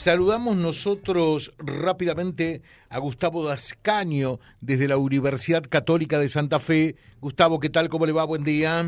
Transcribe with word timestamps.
Saludamos 0.00 0.56
nosotros 0.56 1.52
rápidamente 1.58 2.62
a 2.88 2.98
Gustavo 3.00 3.44
Dascaño 3.44 4.38
desde 4.62 4.88
la 4.88 4.96
Universidad 4.96 5.62
Católica 5.68 6.18
de 6.18 6.30
Santa 6.30 6.58
Fe. 6.58 6.96
Gustavo, 7.20 7.60
¿qué 7.60 7.68
tal? 7.68 7.90
¿Cómo 7.90 8.06
le 8.06 8.12
va? 8.12 8.24
Buen 8.24 8.42
día. 8.42 8.82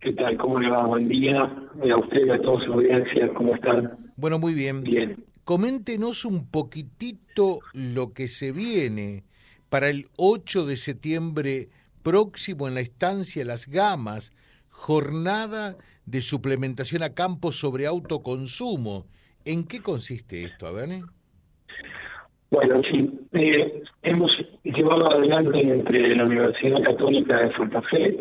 ¿Qué 0.00 0.14
tal? 0.14 0.38
¿Cómo 0.38 0.58
le 0.58 0.70
va? 0.70 0.86
Buen 0.86 1.06
día. 1.06 1.42
A 1.42 1.98
usted 1.98 2.26
y 2.26 2.30
a 2.30 2.40
toda 2.40 2.64
su 2.64 2.72
audiencia, 2.72 3.28
¿cómo 3.34 3.54
están? 3.56 4.10
Bueno, 4.16 4.38
muy 4.38 4.54
bien. 4.54 4.84
Bien. 4.84 5.22
Coméntenos 5.44 6.24
un 6.24 6.50
poquitito 6.50 7.58
lo 7.74 8.14
que 8.14 8.28
se 8.28 8.52
viene 8.52 9.24
para 9.68 9.90
el 9.90 10.06
8 10.16 10.64
de 10.64 10.78
septiembre 10.78 11.68
próximo 12.02 12.68
en 12.68 12.74
la 12.76 12.80
estancia 12.80 13.44
Las 13.44 13.66
Gamas, 13.66 14.32
jornada 14.70 15.76
de 16.06 16.22
suplementación 16.22 17.02
a 17.02 17.10
campo 17.12 17.52
sobre 17.52 17.84
autoconsumo. 17.84 19.04
¿En 19.44 19.66
qué 19.66 19.80
consiste 19.82 20.44
esto, 20.44 20.66
a 20.66 20.72
ver? 20.72 20.88
Bueno, 22.50 22.80
sí, 22.90 23.10
eh, 23.32 23.82
hemos 24.02 24.30
llevado 24.62 25.10
adelante 25.10 25.60
entre 25.60 26.14
la 26.14 26.24
Universidad 26.24 26.82
Católica 26.82 27.38
de 27.38 27.52
Santa 27.54 27.82
Fe, 27.82 28.20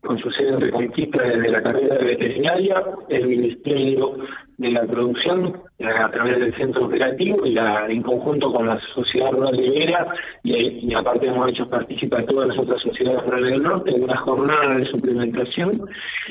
con 0.00 0.18
su 0.18 0.30
sede 0.30 0.48
en 0.48 0.60
Reconquista 0.60 1.22
desde 1.22 1.50
la 1.50 1.62
carrera 1.62 1.96
de 1.96 2.04
veterinaria, 2.04 2.82
el 3.08 3.26
Ministerio 3.26 4.16
de 4.58 4.70
la 4.70 4.82
Producción 4.82 5.60
a 5.80 6.10
través 6.10 6.38
del 6.38 6.54
Centro 6.56 6.86
Operativo 6.86 7.44
y 7.44 7.52
la, 7.52 7.86
en 7.88 8.02
conjunto 8.02 8.52
con 8.52 8.66
la 8.66 8.80
Sociedad 8.94 9.32
Rural 9.32 9.56
de 9.56 9.70
Vera 9.70 10.14
y, 10.42 10.94
aparte 10.94 11.26
hemos 11.26 11.48
hecho 11.50 11.68
participar 11.68 12.24
todas 12.26 12.48
las 12.48 12.58
otras 12.58 12.80
sociedades 12.82 13.24
rurales 13.24 13.50
del 13.50 13.62
norte 13.62 13.90
en 13.90 14.04
una 14.04 14.16
jornada 14.18 14.76
de 14.76 14.86
suplementación. 14.86 15.88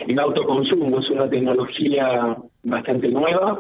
El 0.08 0.20
autoconsumo 0.20 1.00
es 1.00 1.10
una 1.10 1.30
tecnología 1.30 2.38
bastante 2.64 3.10
nueva 3.10 3.60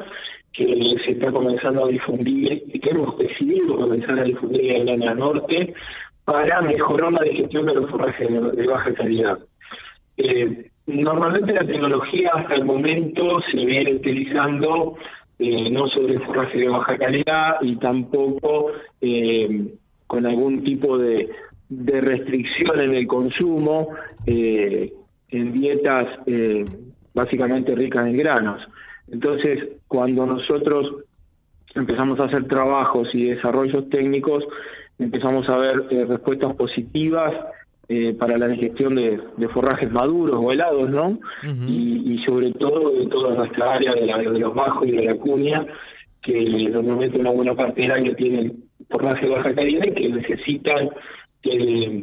que 0.53 0.95
se 1.03 1.11
está 1.11 1.31
comenzando 1.31 1.85
a 1.85 1.89
difundir 1.89 2.63
y 2.67 2.79
que 2.79 2.91
hemos 2.91 3.17
decidido 3.17 3.75
comenzar 3.75 4.19
a 4.19 4.23
difundir 4.23 4.71
en 4.71 4.89
área 4.89 5.15
norte 5.15 5.73
para 6.25 6.61
mejorar 6.61 7.11
la 7.11 7.23
digestión 7.23 7.65
de 7.65 7.73
los 7.73 7.89
forrajes 7.89 8.29
de, 8.29 8.67
baja 8.67 8.93
calidad. 8.93 9.39
Eh, 10.17 10.69
normalmente 10.85 11.53
la 11.53 11.65
tecnología 11.65 12.31
hasta 12.35 12.55
el 12.55 12.65
momento 12.65 13.41
se 13.51 13.65
viene 13.65 13.95
utilizando 13.95 14.95
eh, 15.39 15.69
no 15.71 15.87
sobre 15.87 16.19
forraje 16.19 16.59
de 16.59 16.69
baja 16.69 16.97
calidad 16.97 17.55
y 17.61 17.75
tampoco 17.77 18.71
eh, 19.01 19.73
con 20.05 20.25
algún 20.25 20.63
tipo 20.63 20.97
de, 20.97 21.29
restricción 21.69 22.79
en 22.79 22.93
el 22.93 23.07
consumo 23.07 23.89
en 24.27 25.53
dietas 25.53 26.07
básicamente 27.15 27.73
ricas 27.73 28.05
en 28.05 28.17
granos. 28.17 28.61
Entonces, 29.13 29.69
cuando 29.87 30.25
nosotros 30.25 30.91
empezamos 31.75 32.19
a 32.19 32.25
hacer 32.25 32.47
trabajos 32.47 33.07
y 33.13 33.25
desarrollos 33.25 33.87
técnicos, 33.89 34.43
empezamos 34.97 35.47
a 35.49 35.57
ver 35.57 35.83
eh, 35.91 36.05
respuestas 36.05 36.55
positivas 36.55 37.31
eh, 37.89 38.15
para 38.17 38.39
la 38.39 38.47
digestión 38.47 38.95
de, 38.95 39.19
forrajes 39.53 39.91
maduros 39.91 40.39
o 40.39 40.51
helados, 40.51 40.89
¿no? 40.89 41.19
y, 41.67 42.17
sobre 42.25 42.51
todo 42.53 42.91
de 42.91 43.05
toda 43.07 43.35
nuestra 43.35 43.73
área 43.73 43.93
de, 43.93 44.05
la, 44.07 44.17
de 44.17 44.39
los 44.39 44.55
bajos 44.55 44.87
y 44.87 44.91
de 44.91 45.05
la 45.05 45.15
cuña, 45.15 45.65
que 46.23 46.69
normalmente 46.69 47.19
una 47.19 47.31
buena 47.31 47.53
parte 47.53 47.81
del 47.81 47.91
año 47.91 48.15
tienen 48.15 48.63
forraje 48.89 49.27
de 49.27 49.31
baja 49.31 49.53
calidad 49.53 49.85
y 49.85 49.93
que 49.93 50.09
necesitan 50.09 50.89
eh, 51.43 52.01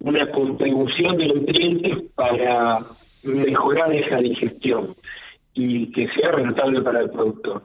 una 0.00 0.30
contribución 0.30 1.16
de 1.16 1.26
nutrientes 1.26 1.98
para 2.14 2.78
mejorar 3.24 3.92
esa 3.92 4.18
digestión 4.18 4.94
y 5.54 5.90
que 5.92 6.08
sea 6.08 6.32
rentable 6.32 6.82
para 6.82 7.00
el 7.00 7.10
productor. 7.10 7.62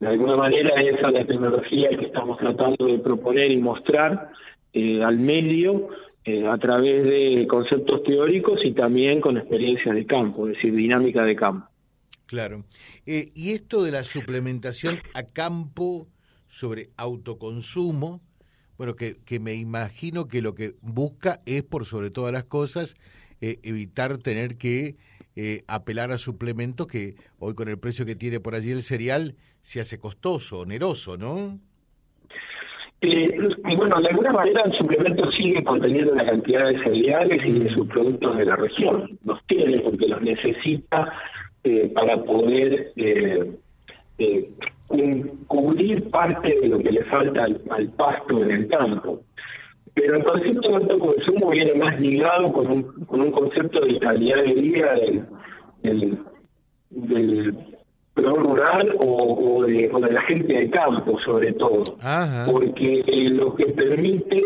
De 0.00 0.06
alguna 0.06 0.36
manera 0.36 0.80
esa 0.80 1.08
es 1.08 1.12
la 1.12 1.26
tecnología 1.26 1.88
que 1.90 2.06
estamos 2.06 2.38
tratando 2.38 2.86
de 2.86 2.98
proponer 2.98 3.50
y 3.50 3.56
mostrar 3.56 4.30
eh, 4.72 5.02
al 5.02 5.18
medio 5.18 5.88
eh, 6.24 6.46
a 6.46 6.56
través 6.58 7.04
de 7.04 7.46
conceptos 7.48 8.04
teóricos 8.04 8.60
y 8.64 8.72
también 8.72 9.20
con 9.20 9.36
experiencia 9.36 9.92
de 9.92 10.06
campo, 10.06 10.46
es 10.46 10.54
decir, 10.54 10.74
dinámica 10.74 11.24
de 11.24 11.34
campo. 11.34 11.66
Claro. 12.26 12.64
Eh, 13.06 13.32
y 13.34 13.52
esto 13.52 13.82
de 13.82 13.90
la 13.90 14.04
suplementación 14.04 14.98
a 15.14 15.24
campo 15.24 16.06
sobre 16.46 16.90
autoconsumo, 16.96 18.20
bueno, 18.76 18.94
que, 18.94 19.16
que 19.24 19.40
me 19.40 19.54
imagino 19.54 20.28
que 20.28 20.42
lo 20.42 20.54
que 20.54 20.74
busca 20.80 21.40
es, 21.44 21.64
por 21.64 21.86
sobre 21.86 22.10
todas 22.10 22.32
las 22.32 22.44
cosas, 22.44 22.94
evitar 23.40 24.18
tener 24.18 24.58
que 24.58 24.96
eh, 25.40 25.62
apelar 25.68 26.10
a 26.10 26.18
suplementos 26.18 26.88
que 26.88 27.14
hoy 27.38 27.54
con 27.54 27.68
el 27.68 27.78
precio 27.78 28.04
que 28.04 28.16
tiene 28.16 28.40
por 28.40 28.56
allí 28.56 28.72
el 28.72 28.82
cereal 28.82 29.36
se 29.62 29.78
hace 29.78 29.96
costoso, 29.96 30.58
oneroso, 30.62 31.16
¿no? 31.16 31.60
Eh, 33.00 33.38
bueno, 33.76 34.00
de 34.00 34.08
alguna 34.08 34.32
manera 34.32 34.62
el 34.64 34.72
suplemento 34.72 35.30
sigue 35.30 35.62
conteniendo 35.62 36.12
la 36.16 36.26
cantidad 36.26 36.66
de 36.66 36.82
cereales 36.82 37.40
y 37.46 37.52
de 37.60 37.72
sus 37.72 37.86
productos 37.86 38.36
de 38.36 38.46
la 38.46 38.56
región. 38.56 39.16
Los 39.24 39.38
tiene 39.46 39.78
porque 39.78 40.08
los 40.08 40.20
necesita 40.22 41.12
eh, 41.62 41.88
para 41.94 42.20
poder 42.24 42.92
eh, 42.96 43.52
eh, 44.18 44.50
cubrir 45.46 46.10
parte 46.10 46.58
de 46.60 46.66
lo 46.66 46.80
que 46.80 46.90
le 46.90 47.04
falta 47.04 47.44
al 47.44 47.88
pasto 47.96 48.42
en 48.42 48.50
el 48.50 48.66
campo. 48.66 49.22
Pero 49.94 50.16
el 50.16 50.24
concepto 50.24 50.68
de 50.68 50.74
autoconsumo 50.74 51.50
viene 51.50 51.74
más 51.74 52.00
ligado 52.00 52.52
con 52.52 52.70
un, 52.70 52.82
con 53.06 53.20
un 53.20 53.30
concepto 53.30 53.80
de 53.80 53.98
calidad 53.98 54.42
de 54.42 54.54
vida 54.54 54.94
del, 54.94 55.24
del, 55.82 56.18
del 56.90 57.54
rural 58.16 58.94
o, 58.98 59.64
de, 59.64 59.90
la 60.10 60.22
gente 60.22 60.52
de 60.52 60.70
campo, 60.70 61.18
sobre 61.20 61.52
todo. 61.54 61.84
Porque 62.50 63.02
lo 63.30 63.54
que 63.54 63.66
permite 63.66 64.42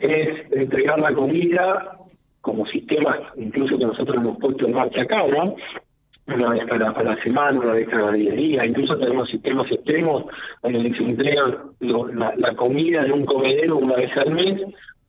es 0.00 0.52
entregar 0.52 0.98
la 0.98 1.14
comida 1.14 1.98
como 2.40 2.66
sistemas, 2.66 3.18
incluso 3.36 3.78
que 3.78 3.84
nosotros 3.84 4.16
hemos 4.16 4.38
puesto 4.38 4.66
en 4.66 4.72
marcha 4.72 5.02
acá, 5.02 5.24
¿no? 5.28 5.54
Una 6.34 6.50
vez 6.50 6.64
para 6.66 7.02
la 7.02 7.22
semana, 7.22 7.60
una 7.60 7.72
vez 7.72 7.88
cada 7.88 8.12
día, 8.12 8.64
incluso 8.64 8.96
tenemos 8.98 9.28
sistemas 9.28 9.70
extremos 9.70 10.24
donde 10.62 10.94
se 10.94 11.02
entrega 11.02 11.64
la, 11.80 12.54
comida 12.54 13.04
en 13.04 13.12
un 13.12 13.24
comedero 13.24 13.76
una 13.76 13.96
vez 13.96 14.10
al 14.16 14.30
mes 14.32 14.60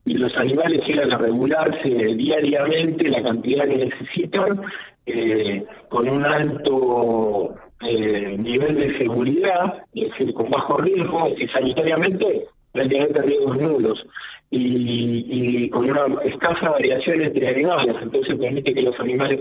y 0.06 0.14
los 0.14 0.36
animales 0.36 0.86
llegan 0.86 1.12
a 1.12 1.18
regularse 1.18 1.88
diariamente 1.88 3.08
la 3.08 3.22
cantidad 3.22 3.66
que 3.66 3.76
necesitan 3.76 4.60
eh, 5.06 5.64
con 5.88 6.08
un 6.08 6.24
alto 6.24 7.54
eh, 7.80 8.36
nivel 8.38 8.76
de 8.76 8.98
seguridad, 8.98 9.82
es 9.94 10.10
decir, 10.10 10.34
con 10.34 10.50
bajo 10.50 10.78
riesgo, 10.78 11.26
es 11.26 11.34
decir, 11.34 11.50
sanitariamente 11.52 12.44
prácticamente 12.72 13.22
riesgos 13.22 13.56
nulos 13.56 14.06
y, 14.50 15.26
y 15.64 15.70
con 15.70 15.88
una 15.88 16.20
escasa 16.24 16.70
variación 16.70 17.22
entre 17.22 17.48
animales, 17.48 17.96
entonces 18.02 18.36
permite 18.36 18.74
que 18.74 18.82
los 18.82 18.98
animales 18.98 19.40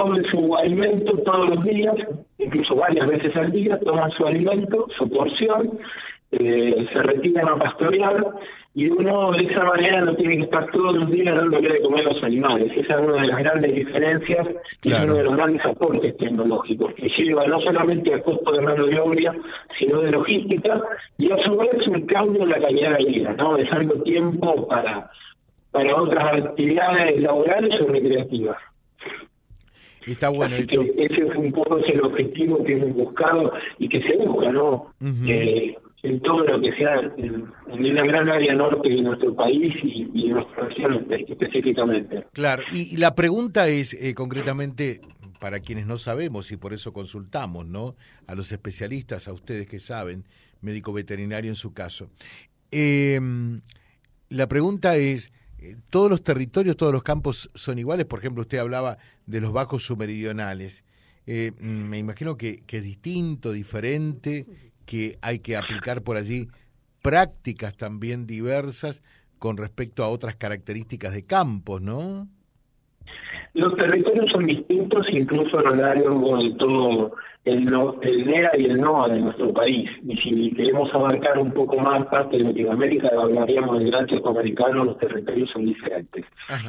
tomen 0.00 0.24
su 0.30 0.56
alimento 0.56 1.18
todos 1.18 1.50
los 1.50 1.64
días, 1.64 1.94
incluso 2.38 2.74
varias 2.74 3.06
veces 3.06 3.36
al 3.36 3.52
día, 3.52 3.78
toman 3.80 4.10
su 4.12 4.26
alimento, 4.26 4.86
su 4.96 5.08
porción, 5.10 5.78
eh, 6.32 6.86
se 6.92 7.02
retiran 7.02 7.48
a 7.48 7.56
pastorear 7.56 8.24
y 8.72 8.88
uno 8.88 9.32
de 9.32 9.44
esa 9.44 9.64
manera 9.64 10.00
no 10.00 10.14
tiene 10.14 10.36
que 10.36 10.42
estar 10.44 10.70
todos 10.70 10.94
los 10.94 11.10
días 11.10 11.34
dándole 11.34 11.68
de 11.68 11.82
comer 11.82 12.06
a 12.06 12.12
los 12.12 12.22
animales. 12.22 12.72
Esa 12.76 12.94
es 12.94 13.08
una 13.08 13.20
de 13.20 13.26
las 13.26 13.38
grandes 13.40 13.74
diferencias 13.74 14.48
y 14.82 14.92
es 14.92 15.02
uno 15.02 15.14
de 15.16 15.24
los 15.24 15.36
grandes 15.36 15.64
aportes 15.66 16.16
tecnológicos 16.16 16.94
que 16.94 17.08
lleva 17.08 17.46
no 17.46 17.60
solamente 17.60 18.14
a 18.14 18.22
costo 18.22 18.52
de 18.52 18.60
mano 18.60 18.86
de 18.86 19.00
obra, 19.00 19.34
sino 19.78 20.00
de 20.00 20.12
logística 20.12 20.80
y 21.18 21.30
a 21.32 21.36
su 21.44 21.56
vez 21.56 21.86
un 21.88 22.06
cambio 22.06 22.44
en 22.44 22.50
la 22.50 22.60
calidad 22.60 22.96
de 22.96 23.04
vida, 23.04 23.34
¿no? 23.36 23.56
Dejando 23.56 24.02
tiempo 24.02 24.68
para, 24.68 25.10
para 25.72 25.96
otras 25.96 26.44
actividades 26.44 27.20
laborales 27.20 27.80
o 27.82 27.86
recreativas. 27.86 28.69
Está 30.06 30.28
bueno. 30.28 30.56
Así 30.56 30.66
que 30.66 30.94
ese 30.96 31.26
es 31.26 31.36
un 31.36 31.52
poco 31.52 31.78
el 31.78 32.00
objetivo 32.02 32.62
que 32.64 32.72
hemos 32.72 32.94
buscado 32.94 33.52
y 33.78 33.88
que 33.88 34.00
se 34.02 34.16
busca, 34.16 34.50
¿no? 34.52 34.92
en 36.02 36.20
todo 36.20 36.44
lo 36.44 36.60
que 36.60 36.72
sea 36.76 36.98
en, 37.18 37.46
en, 37.68 37.94
la 37.94 38.04
gran 38.06 38.28
área 38.28 38.54
norte 38.54 38.88
de 38.88 39.02
nuestro 39.02 39.34
país 39.34 39.70
y, 39.82 40.28
en 40.28 40.32
nuestra 40.32 40.64
región 40.68 41.06
específicamente. 41.28 42.24
Claro, 42.32 42.62
y, 42.72 42.96
la 42.96 43.14
pregunta 43.14 43.68
es 43.68 43.94
eh, 43.94 44.14
concretamente 44.14 45.00
para 45.40 45.60
quienes 45.60 45.86
no 45.86 45.98
sabemos 45.98 46.52
y 46.52 46.56
por 46.56 46.72
eso 46.72 46.92
consultamos, 46.92 47.66
¿no? 47.66 47.96
A 48.26 48.34
los 48.34 48.52
especialistas, 48.52 49.28
a 49.28 49.32
ustedes 49.32 49.68
que 49.68 49.78
saben, 49.78 50.24
médico 50.60 50.92
veterinario 50.92 51.50
en 51.50 51.56
su 51.56 51.72
caso. 51.72 52.10
Em, 52.70 53.60
la 54.28 54.46
pregunta 54.46 54.96
es, 54.96 55.32
eh, 55.60 55.76
¿todos 55.90 56.10
los 56.10 56.22
territorios, 56.22 56.76
todos 56.76 56.92
los 56.92 57.02
campos 57.02 57.50
son 57.54 57.78
iguales? 57.78 58.06
Por 58.06 58.18
ejemplo, 58.18 58.42
usted 58.42 58.58
hablaba 58.58 58.98
de 59.26 59.40
los 59.40 59.52
bajos 59.52 59.84
submeridionales. 59.84 60.84
Eh, 61.26 61.52
me 61.60 61.98
imagino 61.98 62.36
que, 62.36 62.62
que 62.66 62.78
es 62.78 62.82
distinto, 62.82 63.52
diferente 63.52 64.46
que 64.86 65.18
hay 65.22 65.38
que 65.38 65.56
aplicar 65.56 66.02
por 66.02 66.16
allí 66.16 66.48
prácticas 67.00 67.76
también 67.76 68.26
diversas 68.26 69.02
con 69.38 69.56
respecto 69.56 70.02
a 70.02 70.08
otras 70.08 70.34
características 70.34 71.12
de 71.12 71.24
campos, 71.24 71.80
¿no? 71.80 72.28
Los 73.54 73.74
territorios 73.76 74.30
son 74.30 74.46
distintos, 74.46 75.06
incluso 75.10 75.58
a 75.58 75.62
lo 75.62 75.74
largo 75.74 76.38
de 76.38 76.50
todo 76.52 77.12
el, 77.44 77.64
no, 77.64 78.00
el 78.02 78.26
NEA 78.26 78.50
y 78.58 78.66
el 78.66 78.80
NOA 78.80 79.08
de 79.08 79.20
nuestro 79.20 79.52
país. 79.52 79.90
Y 80.06 80.16
si 80.18 80.52
queremos 80.54 80.92
abarcar 80.94 81.38
un 81.38 81.52
poco 81.52 81.76
más 81.78 82.06
parte 82.06 82.36
de 82.36 82.44
Latinoamérica, 82.44 83.08
hablaríamos 83.08 83.78
del 83.78 83.90
gran 83.90 84.06
americano, 84.26 84.84
los 84.84 84.98
territorios 84.98 85.50
son 85.50 85.64
diferentes. 85.64 86.24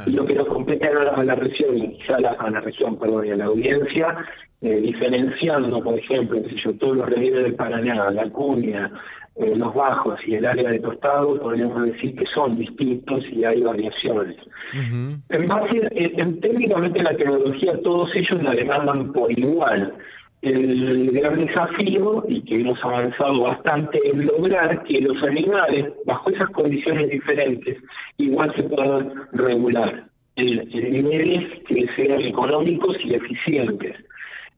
Y 0.05 0.11
lo 0.11 0.25
que 0.25 0.35
nos 0.35 0.47
compete 0.47 0.87
a 0.87 1.23
la, 1.23 1.35
región, 1.35 1.77
y 1.77 1.97
quizá 1.97 2.15
a 2.15 2.49
la, 2.49 2.61
región, 2.61 2.97
perdón, 2.97 3.27
y 3.27 3.31
a 3.31 3.35
la 3.35 3.45
audiencia, 3.45 4.17
eh, 4.61 4.79
diferenciando, 4.81 5.81
por 5.81 5.97
ejemplo, 5.97 6.39
yo, 6.39 6.73
todos 6.77 6.97
los 6.97 7.09
relieves 7.09 7.43
del 7.43 7.55
Paraná, 7.55 8.11
la 8.11 8.29
Cuña, 8.29 8.91
eh, 9.35 9.55
los 9.55 9.73
bajos 9.73 10.19
y 10.27 10.35
el 10.35 10.45
área 10.45 10.69
de 10.69 10.79
tostado, 10.79 11.39
podríamos 11.39 11.85
decir 11.85 12.15
que 12.15 12.25
son 12.25 12.57
distintos 12.57 13.23
y 13.31 13.43
hay 13.43 13.61
variaciones. 13.61 14.35
En 14.73 15.47
base, 15.47 15.87
en, 15.91 16.39
técnicamente 16.41 17.01
la 17.01 17.15
tecnología, 17.15 17.79
todos 17.81 18.09
ellos 18.15 18.43
la 18.43 18.51
demandan 18.51 19.11
por 19.13 19.31
igual 19.31 19.93
el 20.41 21.11
gran 21.11 21.45
desafío 21.45 22.23
y 22.27 22.41
que 22.41 22.61
hemos 22.61 22.83
avanzado 22.83 23.41
bastante 23.41 23.99
en 24.03 24.25
lograr 24.25 24.83
que 24.83 24.99
los 25.01 25.21
animales, 25.23 25.93
bajo 26.05 26.29
esas 26.31 26.49
condiciones 26.49 27.09
diferentes, 27.09 27.77
igual 28.17 28.53
se 28.55 28.63
puedan 28.63 29.13
regular 29.33 30.05
en, 30.35 30.67
niveles 30.69 31.63
que 31.67 31.85
sean 31.95 32.21
económicos 32.21 32.97
y 33.03 33.13
eficientes. 33.13 33.95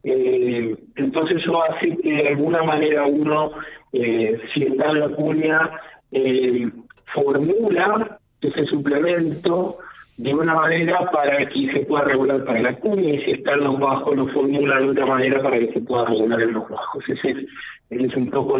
Eh, 0.03 0.75
entonces 0.95 1.38
eso 1.38 1.63
hace 1.63 1.95
que 1.97 2.11
de 2.11 2.27
alguna 2.29 2.61
manera 2.63 3.05
uno, 3.05 3.51
eh, 3.94 4.39
si 4.53 4.63
está 4.63 4.89
en 4.89 5.00
la 5.00 5.09
cuña, 5.09 5.71
eh, 6.11 6.69
formula 7.13 8.19
ese 8.41 8.65
suplemento 8.65 9.77
de 10.17 10.33
una 10.33 10.53
manera 10.53 11.09
para 11.11 11.47
que 11.47 11.71
se 11.71 11.79
pueda 11.85 12.03
regular 12.03 12.44
para 12.44 12.61
la 12.61 12.75
cuña 12.75 13.13
y 13.13 13.23
si 13.23 13.31
está 13.31 13.53
en 13.53 13.63
los 13.63 13.79
bajos 13.79 14.15
lo 14.15 14.27
formula 14.27 14.79
de 14.79 14.89
otra 14.89 15.05
manera 15.05 15.41
para 15.41 15.57
que 15.57 15.71
se 15.73 15.81
pueda 15.81 16.05
regular 16.05 16.41
en 16.41 16.53
los 16.53 16.69
bajos. 16.69 17.03
Ese 17.07 17.47
es, 17.89 18.15
un 18.15 18.29
poco... 18.29 18.57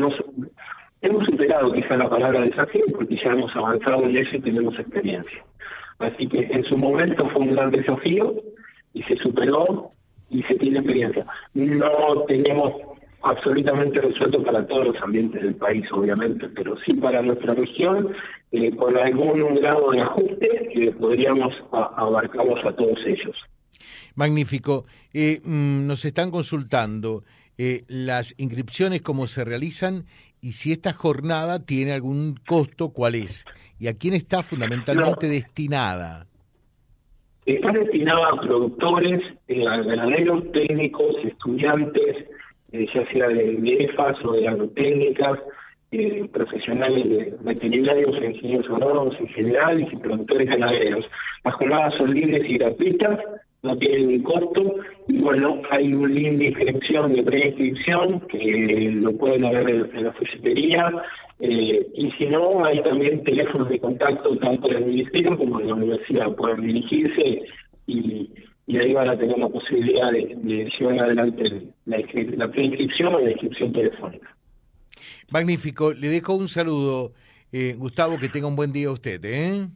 Hemos 1.02 1.26
superado 1.26 1.74
quizá 1.74 1.98
la 1.98 2.10
palabra 2.10 2.42
desafío 2.42 2.86
porque 2.96 3.18
ya 3.18 3.32
hemos 3.32 3.54
avanzado 3.56 4.04
en 4.06 4.18
eso 4.18 4.38
y 4.38 4.42
tenemos 4.42 4.80
experiencia. 4.80 5.44
Así 6.00 6.28
que 6.28 6.40
en 6.40 6.64
su 6.64 6.78
momento 6.78 7.28
fue 7.30 7.42
un 7.42 7.54
gran 7.54 7.72
desafío 7.72 8.34
y 8.94 9.04
se 9.04 9.18
superó 9.18 9.92
y 10.34 10.44
se 10.44 10.56
tiene 10.56 10.80
experiencia. 10.80 11.26
No 11.54 12.24
tenemos 12.28 12.74
absolutamente 13.24 14.02
resuelto 14.02 14.44
para 14.44 14.68
todos 14.68 14.88
los 14.88 14.96
ambientes 15.02 15.42
del 15.42 15.56
país, 15.56 15.86
obviamente, 15.92 16.50
pero 16.50 16.76
sí 16.86 16.94
para 16.96 17.22
nuestra 17.22 17.54
región, 17.54 18.14
eh, 18.52 18.76
con 18.76 18.98
algún 18.98 19.56
grado 19.56 19.92
de 19.92 20.02
ajuste 20.02 20.70
que 20.74 20.92
podríamos 20.92 21.54
abarcarlos 21.72 22.66
a 22.66 22.76
todos 22.76 23.00
ellos. 23.06 23.36
Magnífico. 24.16 24.86
Eh, 25.14 25.40
mm, 25.44 25.88
nos 25.88 26.04
están 26.06 26.32
consultando 26.32 27.24
eh, 27.58 27.84
las 27.88 28.36
inscripciones, 28.38 29.02
cómo 29.02 29.28
se 29.28 29.46
realizan 29.46 30.06
y 30.42 30.54
si 30.54 30.74
esta 30.74 30.92
jornada 30.92 31.66
tiene 31.66 31.94
algún 31.94 32.36
costo, 32.46 32.90
cuál 32.90 33.16
es 33.16 33.46
y 33.80 33.88
a 33.88 33.94
quién 33.98 34.14
está 34.14 34.44
fundamentalmente 34.44 35.28
destinada. 35.28 36.28
Está 37.46 37.72
destinada 37.72 38.30
a 38.30 38.42
productores, 38.42 39.22
a 39.50 39.78
ganaderos, 39.82 40.52
técnicos, 40.54 41.16
estudiantes, 41.26 42.26
eh, 42.72 42.88
ya 42.94 43.06
sea 43.12 43.28
de, 43.28 43.86
EFAS 43.86 44.24
o 44.24 44.32
de 44.34 44.48
agrotécnicas, 44.48 45.40
eh, 45.92 46.28
profesionales 46.32 47.08
de 47.08 47.34
veterinarios, 47.42 48.16
ingenieros 48.16 48.70
agrónomos 48.70 49.20
en 49.20 49.28
general 49.28 49.82
y 49.82 49.96
productores 49.98 50.48
ganaderos. 50.48 51.06
Las 51.44 51.54
jornadas 51.56 51.94
son 51.98 52.14
libres 52.14 52.50
y 52.50 52.58
gratuitas, 52.58 53.20
no 53.62 53.78
tienen 53.78 54.08
ni 54.08 54.24
costo, 54.24 54.76
y 55.08 55.18
bueno, 55.20 55.62
hay 55.70 55.94
un 55.94 56.14
link 56.14 56.38
de 56.38 56.46
inscripción, 56.46 57.14
de 57.14 57.24
preinscripción, 57.24 58.22
que 58.22 58.92
lo 58.96 59.16
pueden 59.18 59.42
ver 59.42 59.70
en, 59.70 60.04
la 60.04 60.14
folletería, 60.14 60.92
eh, 61.40 61.88
y 61.96 62.12
si 62.12 62.26
no, 62.28 62.64
hay 62.64 62.82
también 62.84 63.24
teléfonos 63.24 63.70
de 63.70 63.80
contacto 63.80 64.38
tanto 64.38 64.68
del 64.68 64.86
ministerio 64.86 65.38
como 65.38 65.60
de 65.60 65.66
la 65.66 65.74
universidad, 65.74 66.36
pueden 66.36 66.62
dirigirse 66.62 67.44
y 67.88 68.30
y 68.66 68.78
ahí 68.78 68.94
van 68.94 69.10
a 69.10 69.18
tener 69.18 69.38
la 69.38 69.50
posibilidad 69.50 70.12
de, 70.12 70.70
llevar 70.80 71.00
adelante 71.00 71.44
la, 71.86 71.98
la 72.38 72.52
preinscripción 72.52 73.14
o 73.14 73.20
la 73.20 73.32
inscripción 73.32 73.74
telefónica. 73.74 74.36
Magnífico. 75.32 75.94
Le 75.94 76.08
dejo 76.08 76.36
un 76.36 76.48
saludo, 76.48 77.14
eh, 77.52 77.74
Gustavo, 77.78 78.18
que 78.18 78.30
tenga 78.30 78.48
un 78.48 78.56
buen 78.56 78.72
día 78.72 78.92
usted. 78.92 79.20
¿eh? 79.26 79.68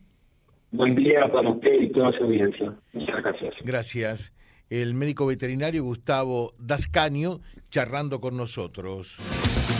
Buen 0.71 0.95
día 0.95 1.29
para 1.31 1.49
usted 1.49 1.81
y 1.81 1.91
toda 1.91 2.11
su 2.13 2.23
audiencia. 2.23 2.73
Muchas 2.93 3.23
gracias. 3.23 3.55
Gracias. 3.63 4.33
El 4.69 4.93
médico 4.93 5.25
veterinario 5.25 5.83
Gustavo 5.83 6.53
Dascaño 6.57 7.39
charlando 7.69 8.19
con 8.19 8.35
nosotros. 8.35 9.15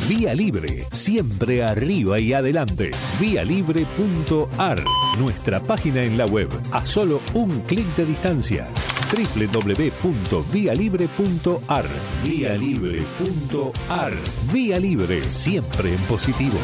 Vía 0.08 0.34
Libre, 0.34 0.86
siempre 0.92 1.64
arriba 1.64 2.20
y 2.20 2.34
adelante. 2.34 2.92
Vialibre.ar, 3.20 4.84
nuestra 5.20 5.60
página 5.60 6.04
en 6.04 6.18
la 6.18 6.26
web, 6.26 6.50
a 6.72 6.86
solo 6.86 7.20
un 7.34 7.60
clic 7.62 7.88
de 7.98 8.06
distancia 8.06 8.68
www.vialibre.ar. 9.12 11.86
Vía 14.54 14.80
Libre, 14.80 15.24
siempre 15.24 15.94
en 15.94 16.02
positivo. 16.02 16.60